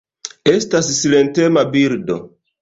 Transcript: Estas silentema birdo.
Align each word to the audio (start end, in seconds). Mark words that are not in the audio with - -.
Estas 0.51 0.89
silentema 1.01 1.65
birdo. 1.77 2.19